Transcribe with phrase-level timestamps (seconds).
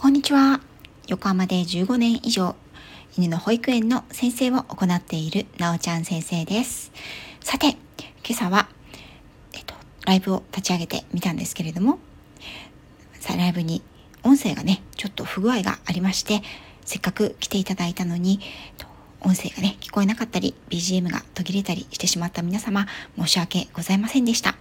[0.00, 0.60] こんにちは。
[1.08, 2.54] 横浜で15年以上、
[3.16, 6.92] 犬の保育園の先生を行っているなおちゃん先生です。
[7.40, 7.76] さて、今
[8.30, 8.68] 朝は、
[9.54, 9.74] えっと、
[10.06, 11.98] ライブを立ち上げてみたんですけれども、
[13.36, 13.82] ライブに
[14.22, 16.42] 音声がね、ちょっと不具合がありまして、
[16.84, 18.38] せっかく来ていただいたのに、
[19.22, 22.86] 音声がね、聞こえなかったり、BGM が途切れたりしてしまった皆様、
[23.18, 24.54] 申し訳ございませんでした。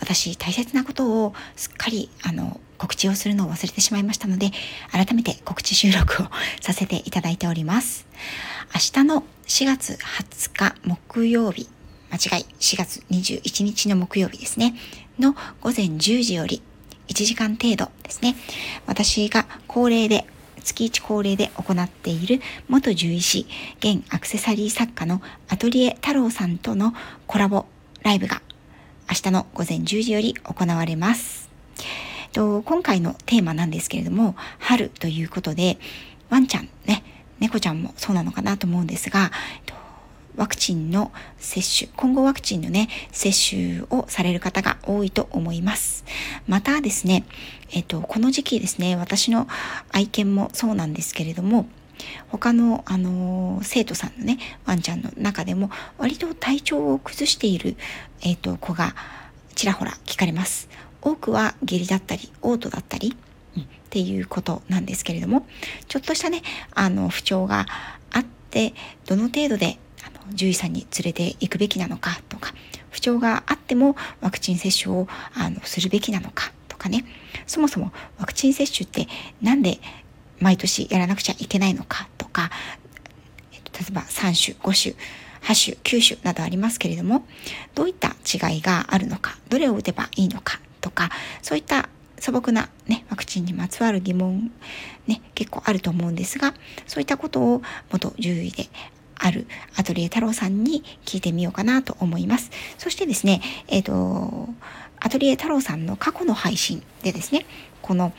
[0.00, 4.52] 私、大切なことをすっかり、あの、告知をするのを忘れてしまいましたので、
[4.92, 6.26] 改めて告知収録を
[6.60, 8.06] させていただいております。
[8.74, 11.68] 明日の4月20日木曜日、
[12.10, 14.74] 間違い、4月21日の木曜日ですね、
[15.18, 16.62] の午前10時より
[17.08, 18.36] 1時間程度ですね、
[18.86, 20.26] 私が恒例で
[20.62, 23.46] 月1恒例で行っている元獣医師、
[23.78, 26.94] 現アクセサリー作家のアトリエ太郎さんとの
[27.26, 27.66] コラボ
[28.02, 28.42] ライブが
[29.10, 31.48] 明日の午前10時より行われます。
[32.32, 35.78] と今回のテーマなんですけれども、春ということで、
[36.28, 37.02] ワンちゃんね、
[37.40, 39.30] 猫ちゃんもそうなのかなと思うんですが、
[40.36, 46.04] ワクチンの接種、今後ワクチンのね、接種をされる方が多いと思います。
[46.46, 47.24] またですね、
[47.70, 49.48] えっと、この時期ですね、私の
[49.90, 51.66] 愛犬もそうなんですけれども、
[52.28, 57.76] 他の、あの生徒さんのね、ワンちゃんの中でも、割と体調を崩している、
[58.22, 58.94] えっと、子が
[59.54, 60.68] ちらほら聞かれます。
[61.00, 63.16] 多くは下痢だったり、嘔吐だったり、
[63.56, 65.46] うん、っていうことなんですけれども、
[65.86, 66.42] ちょっとしたね、
[66.74, 67.66] あの、不調が
[68.10, 68.74] あって、
[69.06, 69.78] どの程度で
[70.30, 72.52] 獣医さんに連れて行くべきなのかとか
[72.90, 77.04] 不調があってもワクチン接種をあのするべきなのかとかね
[77.46, 79.06] そもそもワクチン接種って
[79.42, 79.78] 何で
[80.40, 82.50] 毎年やらなくちゃいけないのかとか
[83.52, 84.94] 例えば3種5種
[85.42, 87.24] 8種9種などありますけれども
[87.74, 91.10] どういった違いがあるのかどれを打てばいいのかとか
[91.42, 94.50] そういった素朴な、ね、ワクチンにまつわる疑問、
[95.06, 96.54] ね、結構あると思うんですが
[96.86, 98.68] そういったことを元獣医で
[99.18, 102.50] あるアトリエ太郎さんに聞いてみようかなと思います。
[102.78, 104.48] そしてですね、えっ、ー、と、
[105.00, 107.44] アトリエ太郎さんの過去の配信でですね、
[107.82, 108.12] この、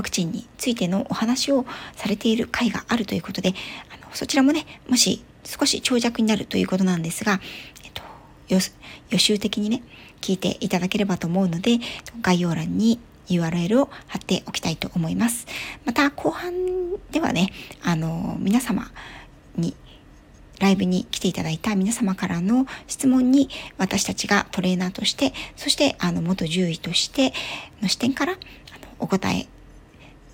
[0.00, 3.52] ワクチンについてのお話をされている回があるということで、
[3.92, 7.38] あのそちらもね、もし少し長尺になるということなんですが、
[7.84, 8.02] えっ、と、
[9.10, 9.82] 予習的にね、
[10.22, 11.80] 聞いていただければと思うので、
[12.22, 15.46] 概要欄に URL を貼っておきたいと思います。
[15.84, 16.54] また、後半
[17.10, 17.50] ではね、
[17.82, 18.90] あの、皆様、
[19.56, 19.74] に
[20.60, 27.34] ライブに来ていただいた皆様からの質問に私たちがトレーナーとして、そしてあの元獣医として
[27.82, 28.40] の視点からあの
[28.98, 29.46] お答え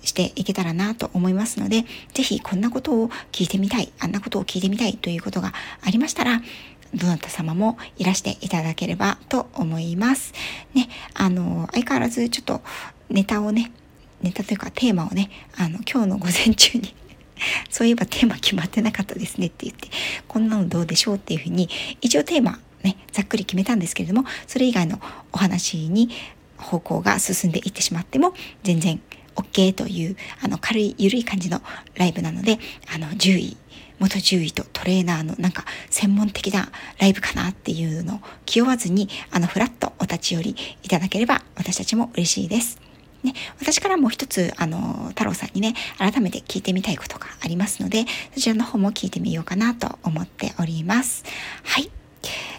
[0.07, 6.41] していけたらなと思いますので、ぜひこんなことを聞いてみたい、あんなことを聞いてみたいということがありましたら、
[6.93, 10.33] どなた様もいらしていただければと思います。
[10.73, 12.61] ね、あの、相変わらずちょっと
[13.09, 13.71] ネタをね、
[14.21, 16.95] ネタというかテーマをね、あの、今日の午前中に
[17.69, 19.89] そういえばテーマ決まってなかったですねって言って、
[20.27, 21.69] こんなのどうでしょうっていうふうに、
[22.01, 25.01] 一応テーマね、ざっくり決めたんですけれども、それ以外の
[25.33, 26.09] お話に
[26.57, 28.99] 方向が進んでいってしまっても、全然
[29.37, 31.61] OK という、あの、軽い、緩い感じの
[31.95, 32.59] ライブなので、
[32.93, 33.57] あの、10位、
[33.99, 42.79] 元獣医とトレーナーのなんか専門的なライブかなっていうのを気負わずに、あの、フラットお立ち寄りいただければ私たちも嬉しいです。
[43.23, 48.05] ね、私からも一つ、あの、太郎さんにね、改めて聞いてみたいことがありますので、
[48.35, 51.23] そちらの方も聞いてみようかなと思っております。
[51.63, 51.89] はい。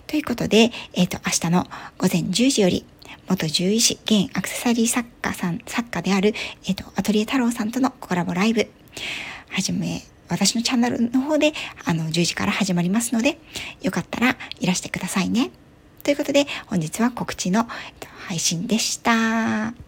[0.09, 1.65] ということで、えっ、ー、と、明日の
[1.99, 2.85] 午前10時より、
[3.29, 6.33] 元獣医師、現アクセサリー作家さん、作家である、
[6.67, 8.67] えっ、ー、と、アトリエ太郎さんとのコラボライブ、
[9.51, 11.53] はじめ、私のチャンネルの方で、
[11.85, 13.39] あの、10時から始まりますので、
[13.83, 15.51] よかったらいらしてくださいね。
[16.03, 17.67] ということで、本日は告知の
[18.29, 19.88] 配信でした。